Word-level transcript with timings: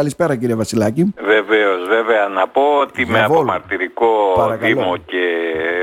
Καλησπέρα 0.00 0.36
κύριε 0.36 0.54
Βασιλάκη. 0.54 1.14
Βεβαίως, 1.20 1.88
βέβαια 1.88 2.28
να 2.28 2.48
πω 2.48 2.62
ότι 2.80 3.06
με 3.06 3.22
απομαρτυρικό 3.22 4.10
Δήμο 4.60 4.96
και 4.96 5.26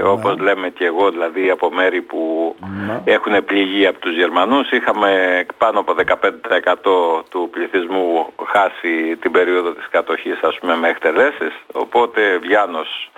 ναι. 0.01 0.07
όπως 0.07 0.37
λέμε 0.39 0.69
και 0.69 0.85
εγώ 0.85 1.09
δηλαδή 1.11 1.49
από 1.49 1.71
μέρη 1.71 2.01
που 2.01 2.55
ναι. 2.87 3.01
έχουν 3.03 3.45
πληγεί 3.45 3.87
από 3.87 3.99
τους 3.99 4.15
Γερμανούς 4.15 4.71
είχαμε 4.71 5.09
πάνω 5.57 5.79
από 5.79 5.95
15% 5.97 7.23
του 7.29 7.49
πληθυσμού 7.51 8.33
χάσει 8.45 9.17
την 9.21 9.31
περίοδο 9.31 9.71
της 9.71 9.87
κατοχής 9.89 10.39
ας 10.41 10.57
πούμε 10.59 10.75
με 10.75 10.87
εκτελέσεις 10.89 11.53
οπότε 11.71 12.37
Βιάνος 12.37 13.11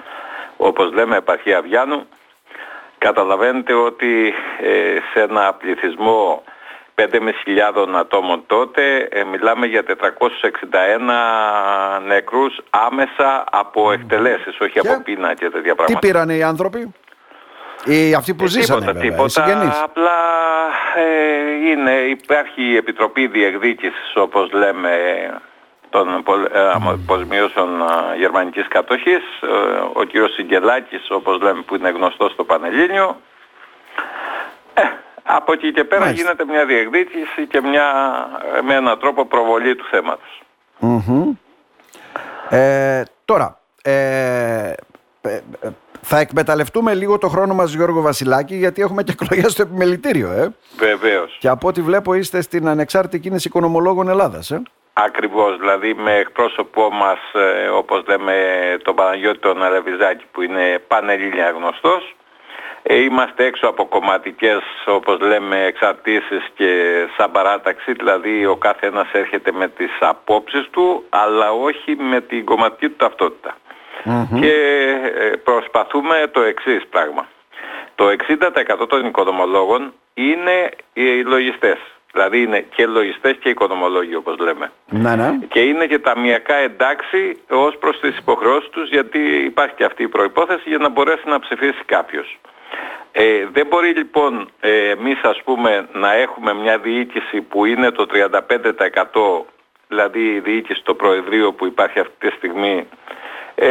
όπως 0.57 0.93
λέμε 0.93 1.15
επαρχία 1.17 1.61
Βιάνου 1.61 2.03
καταλαβαίνετε 2.97 3.73
ότι 3.73 4.33
ε, 4.61 4.97
σε 5.13 5.21
ένα 5.21 5.53
πληθυσμό 5.53 6.43
5.500 7.11 7.87
ατόμων 7.95 8.43
τότε 8.47 9.07
ε, 9.11 9.23
μιλάμε 9.23 9.65
για 9.65 9.83
461 9.87 9.89
νεκρούς 12.07 12.59
άμεσα 12.69 13.43
από 13.51 13.91
εκτελέσεις, 13.91 14.59
όχι 14.59 14.79
από 14.79 15.01
πείνα 15.03 15.33
και 15.33 15.49
τέτοια 15.49 15.75
πράγματα. 15.75 15.99
Τι 15.99 16.07
πήραν 16.07 16.29
οι 16.29 16.43
άνθρωποι; 16.43 16.93
Οι 17.85 18.13
αυτοί 18.13 18.33
που 18.33 18.43
ε, 18.43 18.47
ζήσανε 18.47 18.93
τίποτα, 18.93 19.43
βέβαια, 19.43 19.59
τίποτα, 19.59 19.83
απλά 19.83 20.19
ε, 20.95 21.69
είναι, 21.69 21.91
υπάρχει 21.91 22.61
η 22.61 22.75
Επιτροπή 22.75 23.27
Διεκδίκησης 23.27 24.13
όπως 24.15 24.51
λέμε 24.51 24.89
των 25.89 26.23
αποσμίωσεων 26.83 27.81
mm. 27.81 28.17
γερμανικής 28.17 28.67
κατοχής, 28.67 29.23
ο 29.93 30.03
κύριος 30.03 30.33
Σιγκελάκης 30.33 31.09
όπως 31.09 31.41
λέμε 31.41 31.61
που 31.61 31.75
είναι 31.75 31.89
γνωστός 31.89 32.31
στο 32.31 32.43
Πανελλήνιο. 32.43 33.21
Ε, 34.73 34.81
από 35.23 35.53
εκεί 35.53 35.71
και 35.71 35.83
πέρα 35.83 36.09
γίνεται 36.09 36.45
μια 36.45 36.65
διεκδίκηση 36.65 37.47
και 37.47 37.61
μια, 37.61 37.85
με 38.63 38.73
έναν 38.73 38.99
τρόπο 38.99 39.25
προβολή 39.25 39.75
του 39.75 39.85
θεματος 39.89 40.41
ε, 42.49 43.03
τώρα, 43.25 43.59
ε, 43.83 44.73
ε, 45.21 45.39
θα 46.01 46.19
εκμεταλλευτούμε 46.19 46.93
λίγο 46.93 47.17
το 47.17 47.27
χρόνο 47.27 47.53
μας 47.53 47.73
Γιώργο 47.73 48.01
Βασιλάκη 48.01 48.55
γιατί 48.55 48.81
έχουμε 48.81 49.03
και 49.03 49.11
εκλογές 49.11 49.51
στο 49.51 49.61
επιμελητήριο. 49.61 50.31
Ε. 50.31 50.53
Βεβαίως. 50.77 51.37
Και 51.39 51.47
από 51.47 51.67
ό,τι 51.67 51.81
βλέπω 51.81 52.13
είστε 52.13 52.41
στην 52.41 52.67
Ανεξάρτητη 52.67 53.19
Κίνηση 53.19 53.47
Οικονομολόγων 53.47 54.07
Ελλάδας. 54.07 54.51
Ε. 54.51 54.61
Ακριβώς, 54.93 55.57
δηλαδή 55.57 55.93
με 55.93 56.15
εκπρόσωπό 56.15 56.89
μας 56.91 57.19
ε, 57.33 57.67
όπως 57.67 58.03
λέμε 58.07 58.33
τον 58.83 58.95
Παναγιώτη 58.95 59.39
τον 59.39 59.63
Αλεβιζάκη 59.63 60.25
που 60.31 60.41
είναι 60.41 60.79
πανελλήνια 60.87 61.49
γνωστός 61.49 62.03
ε, 62.03 62.22
είμαστε 62.89 63.45
έξω 63.45 63.67
από 63.67 63.85
κομματικές 63.85 64.61
όπως 64.85 65.19
λέμε 65.19 65.63
εξαρτήσεις 65.63 66.43
και 66.55 66.93
σαν 67.17 67.31
παράταξη, 67.31 67.93
δηλαδή 67.93 68.45
ο 68.45 68.55
κάθε 68.55 68.87
ένας 68.87 69.07
έρχεται 69.11 69.51
με 69.51 69.67
τις 69.67 69.91
απόψεις 69.99 70.69
του 70.71 71.05
αλλά 71.09 71.51
όχι 71.51 71.95
με 71.95 72.21
την 72.21 72.45
κομματική 72.45 72.89
του 72.89 72.95
ταυτότητα. 72.95 73.55
Και 74.39 74.53
ε, 75.19 75.35
προσπαθούμε 75.43 76.29
το 76.31 76.41
εξής 76.41 76.87
πράγμα. 76.89 77.27
Το 77.95 78.05
60% 78.83 78.89
των 78.89 79.05
οικονομολόγων 79.05 79.93
είναι 80.13 80.69
οι 80.93 81.23
λογιστές. 81.23 81.77
Δηλαδή 82.11 82.41
είναι 82.41 82.65
και 82.75 82.85
λογιστές 82.85 83.35
και 83.39 83.49
οικονομολόγοι 83.49 84.15
όπως 84.15 84.37
λέμε. 84.37 84.71
Να, 84.89 85.15
ναι. 85.15 85.39
Και 85.49 85.59
είναι 85.59 85.85
και 85.85 85.99
ταμιακά 85.99 86.55
εντάξει 86.55 87.41
ως 87.49 87.77
προς 87.77 87.99
τις 87.99 88.17
υποχρεώσεις 88.17 88.69
τους 88.69 88.89
γιατί 88.89 89.19
υπάρχει 89.19 89.75
και 89.75 89.83
αυτή 89.83 90.03
η 90.03 90.07
προϋπόθεση 90.07 90.69
για 90.69 90.77
να 90.77 90.89
μπορέσει 90.89 91.27
να 91.27 91.39
ψηφίσει 91.39 91.83
κάποιος. 91.85 92.39
Ε, 93.15 93.47
δεν 93.51 93.67
μπορεί 93.67 93.89
λοιπόν 93.89 94.49
ε, 94.59 94.89
εμείς 94.89 95.21
ας 95.21 95.41
πούμε 95.43 95.87
να 95.93 96.13
έχουμε 96.13 96.53
μια 96.53 96.77
διοίκηση 96.77 97.41
που 97.41 97.65
είναι 97.65 97.91
το 97.91 98.05
35% 98.13 99.45
δηλαδή 99.87 100.19
η 100.19 100.39
διοίκηση 100.39 100.79
στο 100.79 100.93
Προεδρείο 100.93 101.53
που 101.53 101.65
υπάρχει 101.65 101.99
αυτή 101.99 102.27
τη 102.27 102.35
στιγμή 102.35 102.87
ε, 103.55 103.67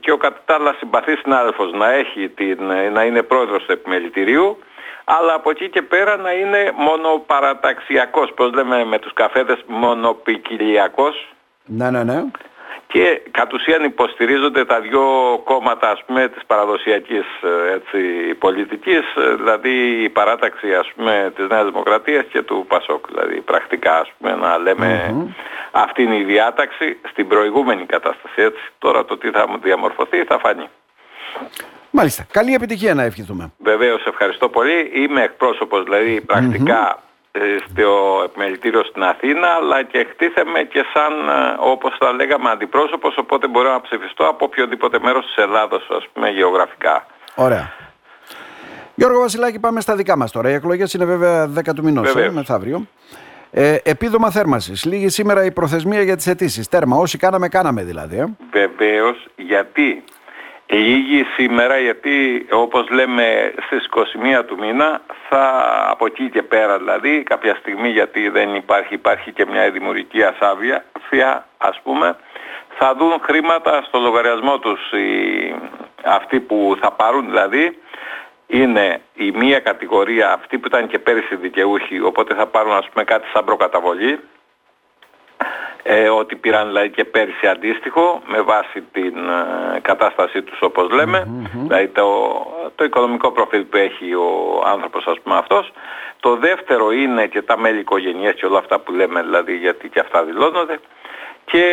και 0.00 0.12
ο 0.12 0.16
κατά 0.16 0.74
συμπαθής 0.78 1.18
συνάδελφος 1.18 1.72
να, 1.72 1.92
έχει 1.92 2.28
την, 2.28 2.58
να 2.92 3.04
είναι 3.04 3.22
πρόεδρος 3.22 3.64
του 3.64 3.72
επιμελητηρίου 3.72 4.58
αλλά 5.04 5.34
από 5.34 5.50
εκεί 5.50 5.68
και 5.70 5.82
πέρα 5.82 6.16
να 6.16 6.32
είναι 6.32 6.72
μονοπαραταξιακός, 6.76 8.32
πώς 8.34 8.52
λέμε 8.52 8.84
με 8.84 8.98
τους 8.98 9.12
καφέδες 9.12 9.64
μονοπικυλιακός. 9.66 11.34
Ναι, 11.64 11.90
ναι, 11.90 12.02
ναι 12.02 12.24
και 12.86 13.20
κατ' 13.30 13.52
ουσίαν 13.52 13.84
υποστηρίζονται 13.84 14.64
τα 14.64 14.80
δύο 14.80 15.02
κόμματα 15.44 15.90
ας 15.90 16.02
πούμε 16.06 16.28
της 16.28 16.42
παραδοσιακής 16.46 17.24
ε, 17.42 17.72
έτσι, 17.74 17.98
πολιτικής, 18.34 19.04
ε, 19.16 19.34
δηλαδή 19.34 20.02
η 20.02 20.08
παράταξη 20.08 20.74
ας 20.74 20.92
πούμε 20.96 21.32
της 21.36 21.48
Νέας 21.48 21.64
Δημοκρατίας 21.64 22.24
και 22.28 22.42
του 22.42 22.64
Πασόκ, 22.68 23.06
δηλαδή 23.06 23.40
πρακτικά 23.40 23.98
ας 23.98 24.12
πούμε 24.18 24.34
να 24.34 24.58
λέμε 24.58 25.14
αυτή 25.70 26.02
είναι 26.02 26.16
η 26.16 26.24
διάταξη 26.24 26.98
στην 27.10 27.28
προηγούμενη 27.28 27.84
κατάσταση 27.86 28.42
έτσι. 28.42 28.62
Τώρα 28.78 29.04
το 29.04 29.16
τι 29.18 29.30
θα 29.30 29.46
διαμορφωθεί 29.62 30.24
θα 30.24 30.38
φανεί. 30.38 30.68
Μάλιστα. 31.90 32.26
Καλή 32.30 32.54
επιτυχία 32.54 32.94
να 32.94 33.02
ευχηθούμε. 33.02 33.52
Βεβαίως 33.58 34.06
ευχαριστώ 34.06 34.48
πολύ. 34.48 34.90
Είμαι 34.94 35.22
εκπρόσωπος 35.22 35.82
δηλαδή 35.84 36.14
ε, 36.14 36.40
στο 37.70 38.20
επιμελητήριο 38.24 38.84
στην 38.84 39.02
Αθήνα 39.02 39.48
αλλά 39.48 39.82
και 39.82 39.98
εκτίθεμαι 39.98 40.62
και 40.62 40.84
σαν 40.92 41.12
ε, 41.28 41.56
όπως 41.58 41.96
θα 41.98 42.12
λέγαμε 42.12 42.50
αντιπρόσωπος 42.50 43.16
οπότε 43.16 43.48
μπορώ 43.48 43.70
να 43.72 43.80
ψηφιστώ 43.80 44.24
από 44.28 44.44
οποιοδήποτε 44.44 44.98
μέρος 45.02 45.24
της 45.26 45.36
Ελλάδος 45.36 45.88
ας 45.90 46.08
πούμε 46.12 46.28
γεωγραφικά. 46.28 47.06
Ωραία. 47.34 47.72
Γιώργο 48.94 49.20
Βασιλάκη 49.20 49.58
πάμε 49.58 49.80
στα 49.80 49.96
δικά 49.96 50.16
μας 50.16 50.32
τώρα. 50.32 50.50
Οι 50.50 50.52
εκλογές 50.52 50.94
είναι 50.94 51.04
βέβαια 51.04 51.46
10 51.46 51.74
του 51.74 51.82
μηνός, 51.82 52.14
ε, 52.14 52.30
μεθαύριο. 52.30 52.86
Ε, 53.50 53.76
επίδομα 53.82 54.30
θέρμανσης. 54.30 54.84
Λίγη 54.84 55.08
σήμερα 55.08 55.44
η 55.44 55.52
προθεσμία 55.52 56.02
για 56.02 56.16
τις 56.16 56.26
αιτήσεις. 56.26 56.68
Τέρμα. 56.68 56.96
Όσοι 56.96 57.18
κάναμε, 57.18 57.48
κάναμε 57.48 57.82
δηλαδή. 57.82 58.16
Ε. 58.16 58.26
Βεβαίως. 58.50 59.26
Γιατί; 59.36 60.04
Λίγη 60.66 61.24
σήμερα 61.36 61.78
γιατί 61.78 62.46
όπως 62.50 62.88
λέμε 62.90 63.54
στις 63.66 63.88
21 64.40 64.44
του 64.46 64.56
μήνα 64.58 65.00
θα 65.28 65.64
από 65.90 66.06
εκεί 66.06 66.30
και 66.30 66.42
πέρα 66.42 66.78
δηλαδή 66.78 67.22
κάποια 67.22 67.54
στιγμή 67.54 67.88
γιατί 67.88 68.28
δεν 68.28 68.54
υπάρχει, 68.54 68.94
υπάρχει 68.94 69.32
και 69.32 69.46
μια 69.46 69.70
δημιουργική 69.70 70.22
ασάβεια 70.22 70.84
ας 71.58 71.80
πούμε 71.82 72.16
θα 72.78 72.94
δουν 72.94 73.20
χρήματα 73.22 73.82
στο 73.82 73.98
λογαριασμό 73.98 74.58
τους 74.58 74.92
οι, 74.92 75.54
αυτοί 76.04 76.40
που 76.40 76.76
θα 76.80 76.90
πάρουν 76.92 77.24
δηλαδή. 77.24 77.78
Είναι 78.46 79.00
η 79.14 79.30
μία 79.30 79.58
κατηγορία 79.58 80.32
αυτή 80.32 80.58
που 80.58 80.66
ήταν 80.66 80.86
και 80.86 80.98
πέρυσι 80.98 81.36
δικαιούχοι 81.36 82.00
οπότε 82.00 82.34
θα 82.34 82.46
πάρουν 82.46 82.72
ας 82.72 82.88
πούμε 82.92 83.04
κάτι 83.04 83.26
σαν 83.32 83.44
προκαταβολή 83.44 84.20
ε, 85.86 86.08
ότι 86.08 86.36
πήραν 86.36 86.66
δηλαδή 86.66 86.90
και 86.90 87.04
πέρσι 87.04 87.46
αντίστοιχο 87.46 88.22
με 88.26 88.40
βάση 88.40 88.80
την 88.92 89.16
ε, 89.76 89.80
κατάστασή 89.80 90.42
τους 90.42 90.58
όπως 90.60 90.86
δηλαδή 91.52 91.88
το, 91.88 92.06
το 92.74 92.84
οικονομικό 92.84 93.30
προφίλ 93.30 93.62
που 93.62 93.76
έχει 93.76 94.14
ο 94.14 94.62
άνθρωπος 94.66 95.06
ας 95.06 95.20
πούμε 95.22 95.36
αυτός. 95.36 95.72
Το 96.20 96.36
δεύτερο 96.36 96.92
είναι 96.92 97.26
και 97.26 97.42
τα 97.42 97.58
μέλη 97.58 97.78
οικογενειές 97.78 98.34
και 98.34 98.46
όλα 98.46 98.58
αυτά 98.58 98.78
που 98.78 98.92
λέμε 98.92 99.22
δηλαδή 99.22 99.56
γιατί 99.56 99.88
και 99.88 100.00
αυτά 100.00 100.24
δηλώνονται. 100.24 100.80
Και 101.44 101.64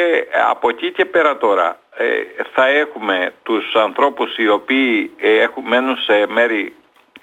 από 0.49 0.69
εκεί 0.69 0.91
και 0.91 1.05
πέρα 1.05 1.37
τώρα 1.37 1.79
ε, 1.97 2.05
θα 2.53 2.67
έχουμε 2.67 3.33
τους 3.43 3.75
ανθρώπους 3.75 4.37
οι 4.37 4.47
οποίοι 4.47 5.11
ε, 5.17 5.39
έχουν 5.39 5.63
μένουν 5.67 5.97
σε 5.97 6.25
μέρη 6.29 6.75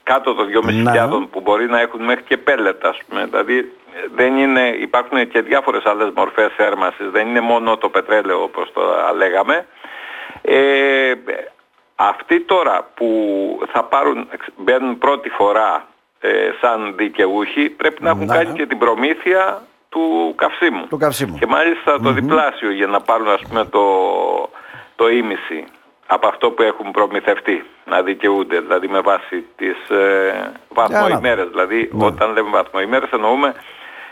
κάτω 0.02 0.34
των 0.34 0.48
2.500 0.94 1.28
που 1.30 1.40
μπορεί 1.40 1.66
να 1.66 1.80
έχουν 1.80 2.04
μέχρι 2.04 2.22
και 2.22 2.36
πέλετα 2.36 2.88
ας 2.88 2.98
πούμε. 3.08 3.24
Δηλαδή 3.30 3.72
δεν 4.14 4.36
είναι, 4.36 4.76
υπάρχουν 4.80 5.28
και 5.28 5.40
διάφορες 5.40 5.84
άλλες 5.84 6.10
μορφές 6.16 6.52
θέρμανσης, 6.56 7.10
δεν 7.10 7.28
είναι 7.28 7.40
μόνο 7.40 7.76
το 7.76 7.88
πετρέλαιο 7.88 8.42
όπως 8.42 8.72
το 8.72 8.82
λέγαμε. 9.16 9.66
Ε, 10.42 11.12
αυτοί 11.96 12.40
τώρα 12.40 12.90
που 12.94 13.08
θα 13.72 13.84
πάρουν, 13.84 14.28
μπαίνουν 14.56 14.98
πρώτη 14.98 15.28
φορά 15.28 15.86
ε, 16.20 16.50
σαν 16.60 16.94
δικαιούχοι 16.96 17.70
πρέπει 17.70 18.02
να 18.02 18.10
έχουν 18.10 18.26
κάνει 18.26 18.50
ναι. 18.50 18.56
και 18.56 18.66
την 18.66 18.78
προμήθεια 18.78 19.62
του 19.88 20.34
καυσίμου. 20.36 20.86
Του 20.86 20.98
καυσίμου. 20.98 21.38
Και 21.38 21.46
μάλιστα 21.46 22.00
το 22.00 22.12
διπλάσιο 22.12 22.70
για 22.70 22.86
να 22.86 23.00
πάρουν 23.00 23.28
ας 23.28 23.42
πούμε 23.48 23.64
το, 23.64 23.84
το 24.96 25.08
ίμιση 25.08 25.64
από 26.06 26.26
αυτό 26.26 26.50
που 26.50 26.62
έχουν 26.62 26.90
προμηθευτεί 26.90 27.64
να 27.84 28.02
δικαιούνται, 28.02 28.60
δηλαδή 28.60 28.88
με 28.88 29.00
βάση 29.00 29.44
τις 29.56 29.90
ε, 29.90 30.52
βαθμοημέρες. 30.68 31.48
Δηλαδή 31.48 31.90
ναι. 31.92 32.04
όταν 32.04 32.32
λέμε 32.32 32.48
βαθμοημέρες 32.50 33.10
εννοούμε 33.10 33.54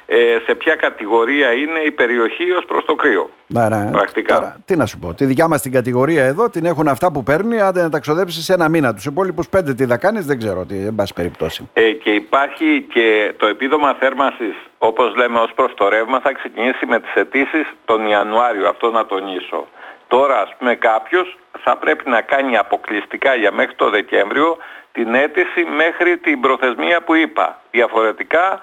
ε, 0.07 0.39
σε 0.47 0.55
ποια 0.55 0.75
κατηγορία 0.75 1.53
είναι 1.53 1.79
η 1.79 1.91
περιοχή 1.91 2.51
ως 2.51 2.65
προς 2.65 2.85
το 2.85 2.95
κρύο. 2.95 3.31
Ναι, 3.47 3.69
ναι. 3.69 3.91
Πρακτικά. 3.91 4.35
Τώρα, 4.35 4.57
τι 4.65 4.77
να 4.77 4.87
σου 4.87 4.99
πω, 4.99 5.15
τη 5.15 5.25
δικιά 5.25 5.49
μας 5.49 5.63
την 5.63 5.73
κατηγορία 5.73 6.25
εδώ 6.25 6.51
την 6.51 6.65
έχουν 6.65 6.89
αυτά 6.89 7.13
που 7.13 7.23
παίρνει, 7.23 7.61
άντε 7.61 7.83
να 7.83 7.91
τα 7.91 7.99
ξοδέψει 7.99 8.43
σε 8.43 8.53
ένα 8.53 8.69
μήνα. 8.69 8.95
Τους 8.95 9.05
υπόλοιπους 9.05 9.49
πέντε 9.49 9.75
τι 9.75 9.87
θα 9.87 9.97
κάνεις 9.97 10.27
δεν 10.27 10.39
ξέρω, 10.39 10.65
τι, 10.65 10.77
εν 10.77 10.95
πάση 10.95 11.13
περιπτώσει. 11.15 11.69
Ε, 11.73 11.91
και 11.91 12.11
υπάρχει 12.11 12.87
και 12.93 13.35
το 13.37 13.47
επίδομα 13.47 13.95
θέρμανσης, 13.95 14.55
όπως 14.79 15.17
λέμε 15.17 15.39
ως 15.39 15.53
προς 15.55 15.75
το 15.75 15.89
ρεύμα, 15.89 16.21
θα 16.21 16.33
ξεκινήσει 16.33 16.87
με 16.87 17.01
τις 17.01 17.15
αιτήσεις 17.15 17.67
τον 17.85 18.07
Ιανουάριο, 18.07 18.69
αυτό 18.69 18.91
να 18.91 19.07
τονίσω. 19.07 19.67
Τώρα 20.09 20.41
ας 20.41 20.55
πούμε 20.59 20.75
κάποιος 20.75 21.39
θα 21.65 21.77
πρέπει 21.77 22.11
να 22.11 22.21
κάνει 22.21 22.57
αποκλειστικά 22.57 23.35
για 23.35 23.53
μέχρι 23.53 23.75
το 23.75 23.91
Δεκέμβριο 23.91 24.57
την 24.93 25.15
αίτηση 25.15 25.65
μέχρι 25.77 26.19
την 26.19 26.41
προθεσμία 26.41 27.03
που 27.03 27.15
είπα. 27.15 27.61
Διαφορετικά 27.71 28.61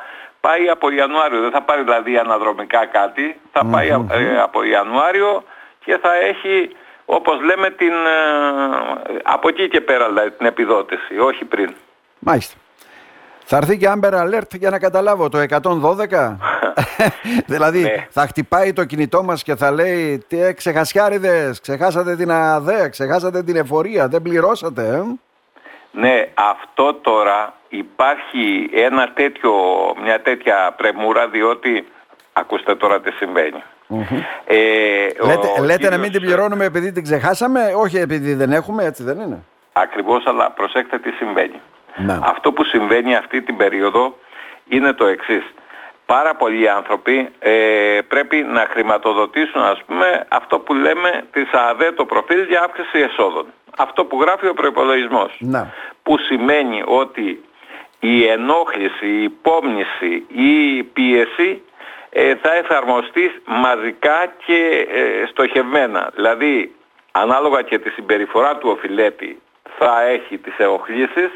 πάει 0.47 0.69
από 0.69 0.91
Ιανουάριο. 0.91 1.41
Δεν 1.41 1.51
θα 1.51 1.61
πάρει 1.61 1.83
δηλαδή 1.83 2.17
αναδρομικά 2.17 2.85
κάτι, 2.85 3.39
θα 3.51 3.65
πάει 3.65 3.87
ε, 3.87 4.39
από 4.41 4.63
Ιανουάριο 4.63 5.43
και 5.85 5.97
θα 6.01 6.15
έχει 6.15 6.75
όπως 7.05 7.41
λέμε 7.41 7.69
την, 7.69 7.93
ε, 7.93 9.19
από 9.23 9.47
εκεί 9.47 9.67
και 9.67 9.81
πέρα 9.81 10.07
δηλαδή, 10.07 10.31
την 10.31 10.45
επιδότηση, 10.45 11.19
όχι 11.19 11.45
πριν. 11.45 11.73
Μάλιστα. 12.19 12.57
Θα 13.45 13.57
έρθει 13.57 13.77
και 13.77 13.91
Amber 13.95 14.13
Alert 14.13 14.55
για 14.55 14.69
να 14.69 14.79
καταλάβω 14.79 15.29
το 15.29 15.43
112. 15.49 16.37
δηλαδή 17.53 17.81
ναι. 17.81 18.07
θα 18.09 18.27
χτυπάει 18.27 18.73
το 18.73 18.85
κινητό 18.85 19.23
μας 19.23 19.43
και 19.43 19.55
θα 19.55 19.71
λέει 19.71 20.25
τι 20.27 20.41
ε, 20.41 20.53
ξεχασιάριδες, 20.53 21.61
ξεχάσατε 21.61 22.15
την 22.15 22.31
ΑΔΕ, 22.31 22.89
ξεχάσατε 22.89 23.43
την 23.43 23.55
εφορία, 23.55 24.07
δεν 24.07 24.21
πληρώσατε. 24.21 24.81
Ε; 24.81 25.01
Ναι, 25.91 26.29
αυτό 26.33 26.93
τώρα 26.93 27.53
υπάρχει 27.77 28.69
ένα 28.73 29.11
τέτοιο, 29.13 29.53
μια 30.03 30.21
τέτοια 30.21 30.73
πρεμούρα 30.77 31.27
διότι 31.27 31.87
ακούστε 32.33 32.75
τώρα 32.75 33.01
τι 33.01 33.11
συμβαίνει. 33.11 33.63
Ε, 34.45 34.57
λέτε, 35.25 35.61
λέτε 35.65 35.89
να 35.89 35.97
μην 35.97 36.11
την 36.11 36.21
πληρώνουμε 36.21 36.65
επειδή 36.65 36.91
την 36.91 37.03
ξεχάσαμε, 37.03 37.73
όχι 37.75 37.97
επειδή 37.97 38.33
δεν 38.33 38.51
έχουμε, 38.51 38.83
έτσι 38.83 39.03
δεν 39.03 39.19
είναι; 39.19 39.43
Ακριβώς, 39.73 40.25
αλλά 40.25 40.51
προσέξτε 40.51 40.99
τι 40.99 41.11
συμβαίνει. 41.11 41.61
Αυτό 42.21 42.51
που 42.51 42.63
συμβαίνει 42.63 43.15
αυτή 43.15 43.41
την 43.41 43.57
περίοδο 43.57 44.17
είναι 44.67 44.93
το 44.93 45.05
εξής. 45.05 45.43
Πάρα 46.05 46.35
πολλοί 46.35 46.69
άνθρωποι 46.69 47.29
ε, 47.39 47.53
πρέπει 48.07 48.35
να 48.37 48.67
χρηματοδοτήσουν 48.69 49.61
ας 49.61 49.83
πούμε 49.85 50.25
αυτό 50.27 50.59
που 50.59 50.73
λέμε 50.73 51.25
της 51.31 51.49
ΑΔΕ 51.51 51.91
το 51.91 52.05
προφίλ 52.05 52.43
για 52.47 52.61
αύξηση 52.61 52.99
εσόδων. 52.99 53.45
Αυτό 53.77 54.05
που 54.05 54.21
γράφει 54.21 54.47
ο 54.47 54.53
προϋπολογισμός. 54.53 55.39
Που 56.03 56.17
σημαίνει 56.17 56.83
ότι 56.85 57.43
η 58.05 58.27
ενόχληση, 58.27 59.07
η 59.07 59.23
υπόμνηση 59.23 60.25
ή 60.27 60.77
η 60.77 60.83
πίεση 60.83 61.61
ε, 62.09 62.35
θα 62.35 62.55
εφαρμοστεί 62.55 63.31
μαζικά 63.45 64.33
και 64.45 64.87
ε, 64.93 65.25
στοχευμένα. 65.25 66.11
Δηλαδή, 66.15 66.75
ανάλογα 67.11 67.61
και 67.61 67.79
τη 67.79 67.89
συμπεριφορά 67.89 68.57
του 68.57 68.69
οφειλέτη 68.69 69.41
θα 69.77 70.01
έχει 70.01 70.37
τις 70.37 70.53
εοχλήσεις, 70.57 71.31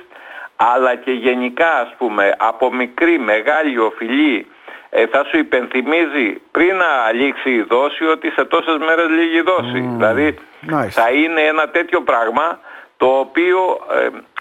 αλλά 0.55 0.95
και 0.95 1.11
γενικά 1.11 1.79
ας 1.79 1.95
πούμε 1.97 2.35
από 2.37 2.73
μικρή 2.73 3.19
μεγάλη 3.19 3.77
οφειλή 3.77 4.47
ε, 4.89 5.07
θα 5.07 5.23
σου 5.23 5.37
υπενθυμίζει 5.37 6.41
πριν 6.51 6.75
να 6.75 7.11
λήξει 7.13 7.49
η 7.49 7.61
δόση 7.61 8.03
ότι 8.05 8.29
σε 8.29 8.45
τόσες 8.45 8.77
μέρες 8.77 9.09
λύγει 9.09 9.37
η 9.37 9.41
δόση. 9.41 9.79
Δηλαδή 9.95 10.37
θα 10.89 11.11
είναι 11.11 11.41
ένα 11.41 11.69
τέτοιο 11.69 12.01
πράγμα 12.01 12.59
το 12.97 13.05
οποίο 13.05 13.79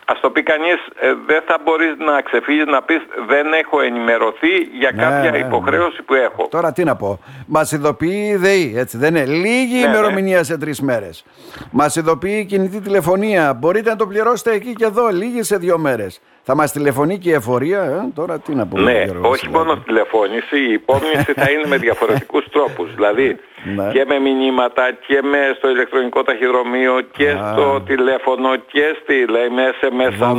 ας 0.09 0.21
το 0.21 0.31
πει 0.31 0.43
κανείς, 0.43 0.79
ε, 1.01 1.15
δεν 1.27 1.43
θα 1.47 1.59
μπορείς 1.65 1.95
να 1.99 2.23
ξεφύγεις 2.23 2.65
να 2.67 2.83
πεις 2.83 3.01
δεν 3.29 3.53
έχω 3.53 3.81
ενημερωθεί 3.81 4.55
για 4.79 4.91
ναι, 4.95 5.03
κάποια 5.03 5.31
ναι, 5.31 5.39
ναι. 5.39 5.47
υποχρέωση 5.47 6.03
που 6.03 6.15
έχω. 6.15 6.49
Τώρα 6.51 6.73
τι 6.73 6.85
να 6.85 6.97
πω. 6.97 7.19
Μας 7.47 7.73
ειδοποιεί 7.73 8.31
η 8.33 8.37
ΔΕΗ, 8.37 8.75
έτσι 8.77 8.99
δεν 8.99 9.15
είναι. 9.15 9.25
Λίγη 9.25 9.79
ημερομηνία 9.85 10.45
σε 10.45 10.59
τρεις 10.59 10.81
μέρες. 10.81 11.25
Μας 11.71 11.97
ειδοποιεί 11.97 12.39
η 12.41 12.45
κινητή 12.45 12.81
τηλεφωνία. 12.81 13.55
Μπορείτε 13.55 13.91
να 13.91 13.97
το 13.97 14.07
πληρώσετε 14.07 14.53
εκεί 14.53 14.73
και 14.73 14.85
εδώ, 14.85 15.09
λίγη 15.09 15.43
σε 15.43 15.57
δύο 15.57 15.79
μέρες. 15.79 16.21
Θα 16.49 16.55
μας 16.55 16.73
τηλεφωνεί 16.73 17.19
και 17.19 17.29
η 17.29 17.33
εφορία, 17.33 17.83
ε; 17.83 18.13
τώρα 18.15 18.39
τι 18.39 18.55
να 18.55 18.67
πούμε. 18.67 18.93
Ναι, 18.93 19.05
όχι 19.29 19.49
μόνο 19.49 19.77
τηλεφώνηση, 19.77 20.59
η 20.69 20.73
υπόμνηση 20.73 21.33
θα 21.33 21.51
είναι 21.51 21.67
με 21.67 21.77
διαφορετικούς 21.77 22.45
τρόπους. 22.51 22.95
Δηλαδή 22.95 23.37
ναι. 23.77 23.91
και 23.93 24.05
με 24.09 24.19
μηνύματα 24.19 24.93
και 25.07 25.23
με 25.23 25.55
στο 25.57 25.71
ηλεκτρονικό 25.71 26.23
ταχυδρομείο 26.23 27.01
και 27.01 27.31
στο 27.53 27.81
τηλέφωνο 27.81 28.57
και 28.57 28.97
στη 29.03 29.27
λέει, 29.27 29.49
μέσα 29.49 29.95
μέσα, 29.95 30.35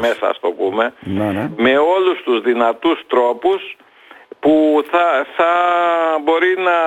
μέσα 0.00 0.28
ας 0.28 0.40
το 0.40 0.50
πούμε. 0.50 0.92
Ναι, 1.00 1.24
ναι. 1.24 1.50
Με 1.56 1.78
όλους 1.78 2.22
τους 2.24 2.42
δυνατούς 2.42 3.00
τρόπους 3.06 3.76
που 4.40 4.84
θα, 4.90 5.26
θα 5.36 5.52
μπορεί 6.24 6.54
να 6.68 6.78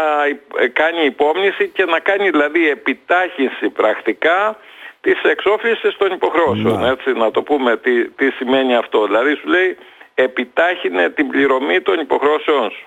κάνει 0.73 1.05
υπόμνηση 1.05 1.67
και 1.67 1.85
να 1.85 1.99
κάνει 1.99 2.29
δηλαδή 2.29 2.69
επιτάχυνση 2.69 3.69
πρακτικά 3.69 4.57
της 5.01 5.21
εξόφλησης 5.23 5.97
των 5.97 6.11
υποχρεώσεων. 6.11 6.79
Ναι. 6.79 6.89
Έτσι, 6.89 7.11
να 7.11 7.31
το 7.31 7.41
πούμε 7.41 7.77
τι, 7.77 8.09
τι 8.09 8.29
σημαίνει 8.29 8.75
αυτό. 8.75 9.05
Δηλαδή 9.05 9.35
σου 9.35 9.47
λέει 9.47 9.77
επιτάχυνε 10.13 11.09
την 11.09 11.27
πληρωμή 11.27 11.81
των 11.81 11.99
υποχρεώσεών 11.99 12.71
σου. 12.71 12.85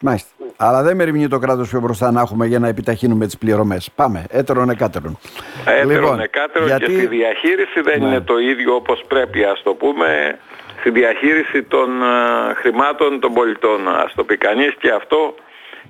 Μάλιστα. 0.00 0.28
Αλλά 0.56 0.82
δεν 0.82 0.96
μεριμνεί 0.96 1.28
το 1.28 1.38
κράτος 1.38 1.68
πιο 1.68 1.80
μπροστά 1.80 2.10
να 2.10 2.20
έχουμε 2.20 2.46
για 2.46 2.58
να 2.58 2.68
επιταχύνουμε 2.68 3.24
τις 3.26 3.38
πληρωμές. 3.38 3.90
Πάμε. 3.94 4.24
Έτερον 4.30 4.70
εκάτερον. 4.70 5.18
Έτερον 5.66 5.90
λοιπόν, 5.90 6.20
εκάτερον 6.20 6.68
γιατί... 6.68 6.84
και 6.84 6.92
στη 6.92 7.06
διαχείριση 7.06 7.80
δεν 7.80 8.00
ναι. 8.00 8.06
είναι 8.06 8.20
το 8.20 8.38
ίδιο 8.38 8.74
όπως 8.74 9.02
πρέπει, 9.08 9.44
ας 9.44 9.62
το 9.62 9.74
πούμε, 9.74 10.38
στη 10.80 10.90
διαχείριση 10.90 11.62
των 11.62 11.88
uh, 12.02 12.54
χρημάτων 12.54 13.20
των 13.20 13.32
πολιτών. 13.32 13.88
Α 13.88 14.10
το 14.14 14.24
πει 14.24 14.36
κανείς 14.36 14.74
και 14.78 14.90
αυτό 14.90 15.34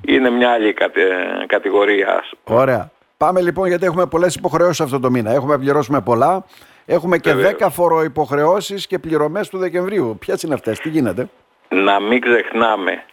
είναι 0.06 0.30
μια 0.30 0.50
άλλη 0.50 0.72
κατε... 0.72 1.02
κατηγορία. 1.46 2.24
Ωραία. 2.44 2.90
Πάμε 3.18 3.40
λοιπόν 3.40 3.68
γιατί 3.68 3.84
έχουμε 3.86 4.06
πολλές 4.06 4.34
υποχρεώσεις 4.34 4.80
αυτό 4.80 5.00
το 5.00 5.10
μήνα. 5.10 5.30
Έχουμε 5.32 5.58
πληρώσουμε 5.58 6.00
πολλά. 6.00 6.44
Έχουμε 6.86 7.18
και 7.18 7.32
Βεβαίως. 7.32 7.54
10 7.60 7.68
φοροϋποχρεώσεις 7.70 8.86
και 8.86 8.98
πληρωμές 8.98 9.48
του 9.48 9.58
Δεκεμβρίου. 9.58 10.16
Ποιες 10.20 10.42
είναι 10.42 10.54
αυτές, 10.54 10.78
τι 10.78 10.88
γίνεται; 10.88 11.28
Να 11.68 12.00
μην 12.00 12.20
ξεχνάμε. 12.20 13.04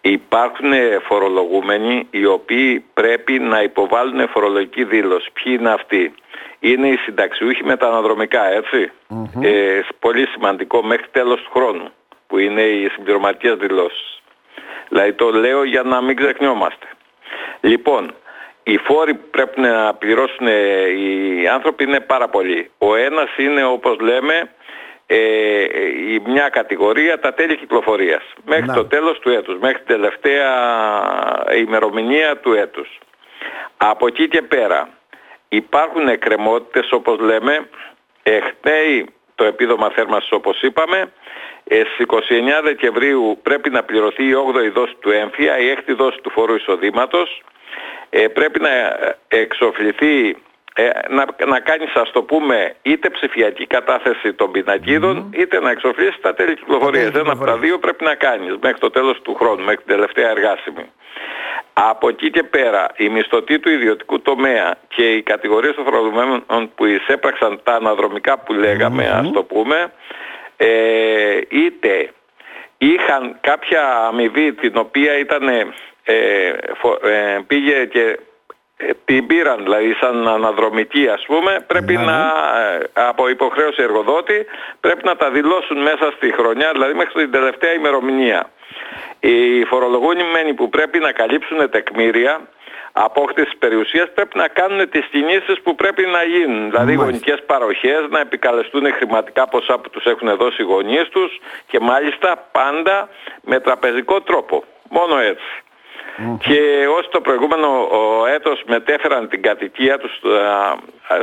Υπάρχουν 0.00 0.72
φορολογούμενοι 1.08 2.06
οι 2.10 2.24
οποίοι 2.26 2.84
πρέπει 2.94 3.38
να 3.38 3.62
υποβάλουν 3.62 4.28
φορολογική 4.28 4.84
δήλωση. 4.84 5.30
Ποιοι 5.32 5.56
είναι 5.58 5.70
αυτοί; 5.70 6.14
Είναι 6.58 6.88
οι 6.88 6.96
συνταξιούχοι 6.96 7.64
με 7.64 7.76
τα 7.76 7.86
αναδρομικά, 7.88 8.40
Ε, 9.40 9.80
πολύ 9.98 10.26
σημαντικό 10.26 10.82
μέχρι 10.82 11.06
τέλος 11.12 11.42
του 11.42 11.50
χρόνου, 11.52 11.88
που 12.26 12.38
είναι 12.38 12.62
οι 12.62 12.88
συμπληρωματικές 12.88 13.56
δηλώσεις. 13.56 14.22
Δηλαδή 14.88 15.12
το 15.12 15.30
λέω 15.30 15.64
για 15.64 15.82
να 15.82 16.00
μην 16.00 16.16
ξεχνιόμαστε. 16.16 16.86
Λοιπόν, 17.60 18.14
οι 18.62 18.76
φόροι 18.76 19.14
που 19.14 19.28
πρέπει 19.30 19.60
να 19.60 19.94
πληρώσουν 19.94 20.46
οι 20.46 21.48
άνθρωποι 21.48 21.84
είναι 21.84 22.00
πάρα 22.00 22.28
πολλοί. 22.28 22.70
Ο 22.78 22.94
ένας 22.94 23.36
είναι 23.36 23.64
όπως 23.64 23.98
λέμε 24.00 24.50
ε, 25.06 25.16
η 26.12 26.22
μια 26.26 26.48
κατηγορία 26.48 27.20
τα 27.20 27.34
τέλη 27.34 27.56
κυκλοφορίας 27.56 28.22
μέχρι 28.44 28.66
το 28.66 28.84
τέλος 28.84 29.18
του 29.18 29.30
έτους, 29.30 29.58
μέχρι 29.58 29.76
την 29.76 29.86
τελευταία 29.86 30.50
ημερομηνία 31.56 32.36
του 32.36 32.52
έτους. 32.52 32.98
Από 33.76 34.06
εκεί 34.06 34.28
και 34.28 34.42
πέρα 34.42 34.88
υπάρχουν 35.48 36.08
εκκρεμότητες 36.08 36.92
όπως 36.92 37.18
λέμε 37.18 37.68
εχθέει 38.22 39.06
το 39.34 39.44
επίδομα 39.44 39.90
θέρμανσης 39.90 40.32
όπως 40.32 40.62
είπαμε 40.62 41.12
ε, 41.64 41.82
στις 41.84 42.06
29 42.08 42.62
Δεκεμβρίου 42.62 43.38
πρέπει 43.42 43.70
να 43.70 43.82
πληρωθεί 43.82 44.24
η 44.24 44.32
8η 44.54 44.72
δόση 44.72 44.94
του 45.00 45.10
έμφυα, 45.10 45.58
η 45.58 45.76
6η 45.76 45.94
δόση 45.96 46.18
του 46.22 46.30
φορού 46.30 46.54
εισοδήματος 46.54 47.42
ε, 48.14 48.28
πρέπει 48.28 48.60
να 48.60 48.70
εξοφληθεί 49.28 50.36
ε, 50.74 50.90
να, 51.08 51.24
να 51.46 51.60
κάνεις 51.60 51.94
ας 51.94 52.10
το 52.10 52.22
πούμε 52.22 52.74
είτε 52.82 53.10
ψηφιακή 53.10 53.66
κατάθεση 53.66 54.32
των 54.32 54.50
πινακιδων 54.50 55.34
είτε 55.34 55.60
να 55.60 55.70
εξοφλήσεις 55.70 56.20
τα 56.20 56.34
τέλη 56.34 56.54
κυκλοφορίας. 56.54 57.14
Ένα 57.14 57.32
από 57.32 57.44
τα 57.44 57.56
δύο 57.56 57.78
πρέπει 57.78 58.04
να 58.04 58.14
κάνεις 58.14 58.56
μέχρι 58.62 58.78
το 58.78 58.90
τέλος 58.90 59.20
του 59.22 59.34
χρόνου, 59.34 59.64
μέχρι 59.64 59.76
την 59.84 59.94
τελευταία 59.94 60.30
εργάσιμη. 60.30 60.90
Από 61.72 62.08
εκεί 62.08 62.30
και 62.30 62.42
πέρα 62.42 62.86
οι 62.96 63.08
μισθωτοί 63.08 63.58
του 63.58 63.70
ιδιωτικού 63.70 64.20
τομέα 64.20 64.74
και 64.88 65.12
οι 65.12 65.22
κατηγορίες 65.22 65.74
των 65.74 65.84
φορολογουμένων 65.84 66.70
που 66.74 66.86
εισέπραξαν 66.86 67.60
τα 67.62 67.74
αναδρομικά 67.74 68.38
που 68.38 68.52
λέγαμε 68.52 69.08
ας 69.08 69.30
το 69.32 69.42
πούμε 69.42 69.92
ε, 70.56 71.40
είτε 71.48 72.10
είχαν 72.78 73.36
κάποια 73.40 74.06
αμοιβή 74.08 74.52
την 74.52 74.76
οποία 74.76 75.18
ήταν 75.18 75.44
ε, 76.04 76.48
ε, 77.02 77.38
πήγε 77.46 77.84
και 77.84 78.18
ε, 78.76 78.90
την 79.04 79.26
πήραν 79.26 79.62
δηλαδή 79.62 79.94
σαν 80.00 80.28
αναδρομική 80.28 81.08
ας 81.08 81.24
πούμε 81.26 81.64
πρέπει 81.66 81.96
ναι, 81.96 82.04
να 82.04 82.18
ναι. 82.18 82.78
από 82.92 83.28
υποχρέωση 83.28 83.82
εργοδότη 83.82 84.46
πρέπει 84.80 85.04
να 85.04 85.16
τα 85.16 85.30
δηλώσουν 85.30 85.78
μέσα 85.82 86.12
στη 86.16 86.32
χρονιά 86.32 86.70
δηλαδή 86.72 86.94
μέχρι 86.94 87.22
την 87.22 87.30
τελευταία 87.30 87.72
ημερομηνία 87.72 88.50
οι 89.20 89.64
φορολογούμενοι 89.64 90.54
που 90.54 90.68
πρέπει 90.68 90.98
να 90.98 91.12
καλύψουν 91.12 91.70
τεκμήρια 91.70 92.40
απόκτησης 92.92 93.56
περιουσίας 93.58 94.08
πρέπει 94.14 94.38
να 94.38 94.48
κάνουν 94.48 94.88
τις 94.88 95.06
κινήσεις 95.10 95.60
που 95.62 95.74
πρέπει 95.74 96.06
να 96.06 96.22
γίνουν. 96.22 96.70
Δηλαδή 96.70 96.94
γονικές 96.94 97.42
παροχές, 97.46 98.00
να 98.10 98.20
επικαλεστούν 98.20 98.92
χρηματικά 98.92 99.48
ποσά 99.48 99.78
που 99.78 99.90
τους 99.90 100.04
έχουν 100.04 100.36
δώσει 100.36 100.62
οι 100.62 100.64
γονείς 100.64 101.08
τους 101.08 101.40
και 101.66 101.80
μάλιστα 101.80 102.48
πάντα 102.52 103.08
με 103.42 103.60
τραπεζικό 103.60 104.20
τρόπο. 104.20 104.64
Μόνο 104.88 105.18
έτσι. 105.18 105.62
Και 106.38 106.86
όσοι 106.98 107.08
το 107.10 107.20
προηγούμενο 107.20 107.88
έτος 108.34 108.62
μετέφεραν 108.66 109.28
την 109.28 109.42
κατοικία 109.42 109.98
τους 109.98 110.20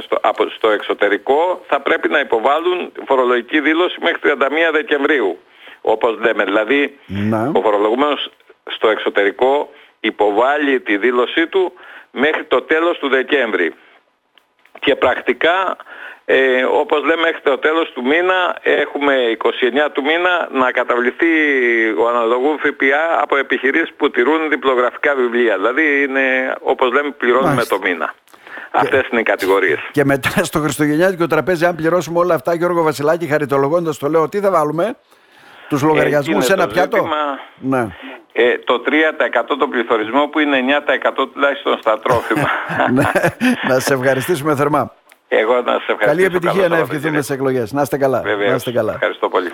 στο, 0.02 0.20
στο 0.56 0.70
εξωτερικό 0.70 1.64
θα 1.68 1.82
πρέπει 1.82 2.10
να 2.10 2.20
υποβάλουν 2.20 2.92
φορολογική 3.06 3.60
δήλωση 3.60 3.98
μέχρι 4.02 4.20
31 4.24 4.36
Δεκεμβρίου. 4.72 5.40
Όπως 5.82 6.20
λέμε, 6.20 6.44
δηλαδή 6.44 7.00
ναι. 7.06 7.52
ο 7.54 7.62
φορολογούμενος 7.62 8.32
στο 8.64 8.90
εξωτερικό 8.90 9.70
υποβάλλει 10.00 10.80
τη 10.80 10.98
δήλωσή 10.98 11.48
του 11.48 11.74
μέχρι 12.12 12.44
το 12.44 12.62
τέλος 12.62 12.98
του 12.98 13.10
Δεκέμβρη. 13.10 13.74
Και 14.80 14.96
πρακτικά 14.96 15.78
ε, 16.32 16.64
όπως 16.64 17.04
λέμε 17.04 17.22
μέχρι 17.22 17.42
το 17.44 17.58
τέλος 17.58 17.92
του 17.94 18.02
μήνα 18.06 18.58
έχουμε 18.62 19.14
29 19.38 19.48
του 19.94 20.02
μήνα 20.04 20.50
να 20.52 20.72
καταβληθεί 20.72 21.28
ο 21.98 22.08
αναλογού 22.10 22.58
ΦΠΑ 22.58 23.22
από 23.22 23.38
επιχειρήσεις 23.38 23.94
που 23.98 24.10
τηρούν 24.10 24.50
διπλογραφικά 24.50 25.16
βιβλία. 25.16 25.56
Δηλαδή 25.56 26.04
είναι 26.04 26.56
όπως 26.62 26.92
λέμε 26.92 27.10
πληρώνουμε 27.12 27.64
το 27.66 27.80
μήνα. 27.84 28.14
Αυτές 28.72 29.08
είναι 29.12 29.20
οι 29.20 29.24
κατηγορίες. 29.24 29.80
Και 29.92 30.06
μετά 30.06 30.44
στο 30.44 30.60
Χριστουγεννιάτικο 30.60 31.28
τραπέζι 31.28 31.66
αν 31.66 31.76
πληρώσουμε 31.76 32.20
όλα 32.20 32.34
αυτά 32.34 32.54
Γιώργο 32.54 32.84
Βασιλάκη 32.84 33.28
χαριτολογώντας 33.28 33.98
το 33.98 34.08
λέω 34.08 34.30
τι 34.30 34.40
θα 34.40 34.52
βάλουμε; 34.52 34.96
Τους 35.70 35.82
λογαριασμούς 35.82 36.46
σε 36.46 36.54
ένα 36.54 36.68
πιάτο; 36.68 36.98
Ζήτημα, 36.98 37.40
ναι. 37.56 37.88
ε, 38.34 38.58
το 38.58 38.84
3% 38.86 39.56
το 39.60 39.68
πληθωρισμό 39.68 40.28
που 40.28 40.40
είναι 40.40 40.58
9% 40.88 41.28
τουλάχιστον 41.34 41.78
στα 41.82 42.00
τρόφιμα. 42.00 42.50
ναι, 42.96 43.04
να 43.68 43.80
σε 43.80 43.94
ευχαριστήσουμε 43.94 44.56
θερμά. 44.56 44.94
Εγώ 45.32 45.62
να 45.62 45.72
σε 45.72 45.92
ευχαριστήσω. 45.92 46.06
Καλή 46.06 46.24
επιτυχία 46.24 46.68
να 46.68 46.78
ευχηθούμε 46.78 47.22
στις 47.22 47.30
εκλογές. 47.30 47.72
Να 47.72 47.82
είστε 47.82 47.98
καλά. 47.98 48.22
Βεβαίως. 48.22 48.50
Να 48.50 48.56
είστε 48.56 48.72
καλά. 48.72 48.94
Ευχαριστώ 48.94 49.30
πολύ. 49.30 49.52